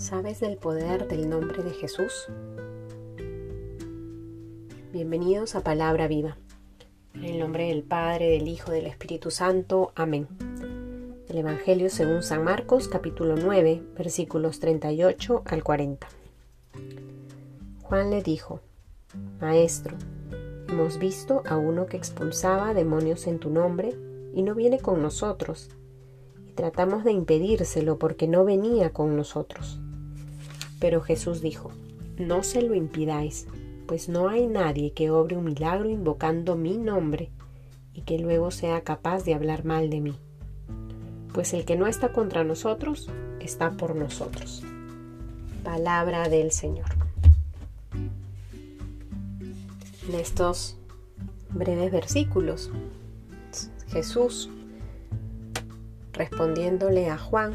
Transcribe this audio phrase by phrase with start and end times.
[0.00, 2.26] ¿Sabes del poder del nombre de Jesús?
[4.94, 6.38] Bienvenidos a Palabra Viva.
[7.12, 9.92] En el nombre del Padre, del Hijo, del Espíritu Santo.
[9.94, 10.26] Amén.
[11.28, 16.08] El Evangelio según San Marcos, capítulo 9, versículos 38 al 40.
[17.82, 18.60] Juan le dijo,
[19.38, 19.98] Maestro,
[20.70, 23.94] hemos visto a uno que expulsaba demonios en tu nombre
[24.32, 25.68] y no viene con nosotros.
[26.48, 29.78] Y tratamos de impedírselo porque no venía con nosotros.
[30.80, 31.70] Pero Jesús dijo,
[32.18, 33.46] no se lo impidáis,
[33.86, 37.30] pues no hay nadie que obre un milagro invocando mi nombre
[37.94, 40.18] y que luego sea capaz de hablar mal de mí.
[41.32, 43.08] Pues el que no está contra nosotros,
[43.40, 44.62] está por nosotros.
[45.62, 46.88] Palabra del Señor.
[50.08, 50.76] En estos
[51.50, 52.70] breves versículos,
[53.88, 54.48] Jesús,
[56.12, 57.52] respondiéndole a Juan,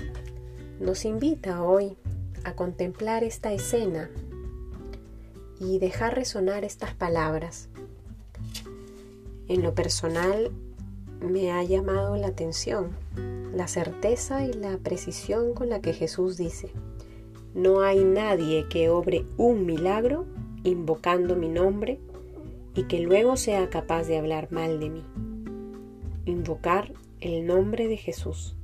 [0.79, 1.97] nos invita hoy
[2.45, 4.09] a contemplar esta escena
[5.59, 7.67] y dejar resonar estas palabras.
[9.47, 10.51] En lo personal
[11.19, 12.95] me ha llamado la atención
[13.55, 16.69] la certeza y la precisión con la que Jesús dice,
[17.53, 20.25] no hay nadie que obre un milagro
[20.63, 21.99] invocando mi nombre
[22.75, 25.03] y que luego sea capaz de hablar mal de mí.
[26.25, 28.55] Invocar el nombre de Jesús.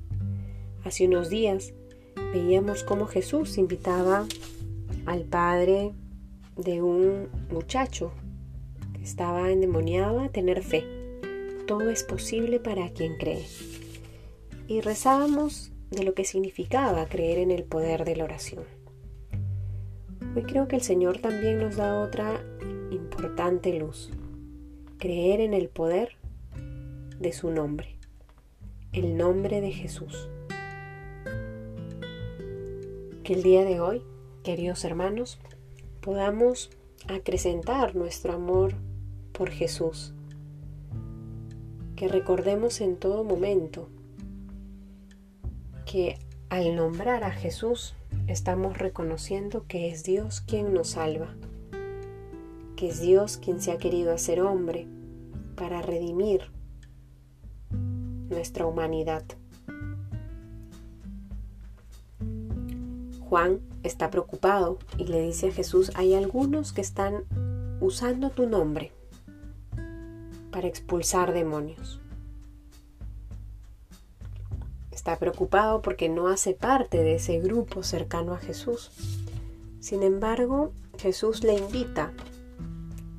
[0.84, 1.74] Hace unos días
[2.32, 4.26] veíamos cómo Jesús invitaba
[5.06, 5.92] al padre
[6.56, 8.14] de un muchacho
[8.94, 10.86] que estaba endemoniado a tener fe.
[11.68, 13.46] Todo es posible para quien cree.
[14.68, 18.64] Y rezábamos de lo que significaba creer en el poder de la oración.
[20.36, 22.42] Hoy creo que el Señor también nos da otra
[22.92, 24.10] importante luz.
[24.98, 26.16] Creer en el poder
[27.20, 27.98] de su nombre,
[28.94, 30.30] el nombre de Jesús
[33.32, 34.04] el día de hoy,
[34.44, 35.40] queridos hermanos,
[36.02, 36.70] podamos
[37.08, 38.74] acrecentar nuestro amor
[39.32, 40.14] por Jesús.
[41.96, 43.88] Que recordemos en todo momento
[45.86, 46.20] que
[46.50, 47.96] al nombrar a Jesús
[48.28, 51.34] estamos reconociendo que es Dios quien nos salva,
[52.76, 54.88] que es Dios quien se ha querido hacer hombre
[55.56, 56.52] para redimir
[58.30, 59.24] nuestra humanidad.
[63.32, 67.24] Juan está preocupado y le dice a Jesús, hay algunos que están
[67.80, 68.92] usando tu nombre
[70.52, 72.02] para expulsar demonios.
[74.92, 78.92] Está preocupado porque no hace parte de ese grupo cercano a Jesús.
[79.80, 82.12] Sin embargo, Jesús le invita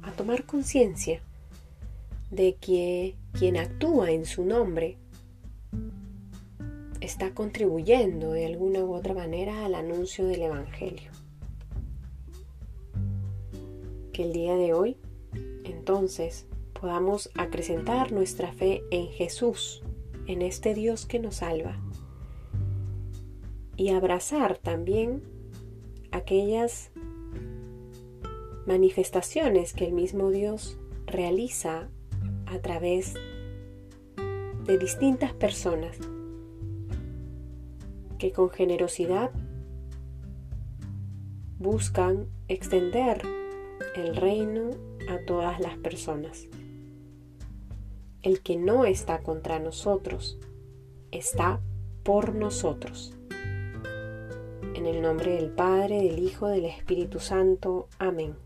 [0.02, 1.22] a tomar conciencia
[2.30, 4.98] de que quien actúa en su nombre
[7.02, 11.10] está contribuyendo de alguna u otra manera al anuncio del Evangelio.
[14.12, 14.96] Que el día de hoy,
[15.64, 16.46] entonces,
[16.80, 19.82] podamos acrecentar nuestra fe en Jesús,
[20.26, 21.82] en este Dios que nos salva,
[23.76, 25.24] y abrazar también
[26.12, 26.92] aquellas
[28.64, 31.88] manifestaciones que el mismo Dios realiza
[32.46, 33.14] a través
[34.66, 35.98] de distintas personas
[38.22, 39.32] que con generosidad
[41.58, 43.20] buscan extender
[43.96, 44.70] el reino
[45.08, 46.46] a todas las personas.
[48.22, 50.38] El que no está contra nosotros,
[51.10, 51.60] está
[52.04, 53.12] por nosotros.
[54.76, 57.88] En el nombre del Padre, del Hijo, del Espíritu Santo.
[57.98, 58.36] Amén.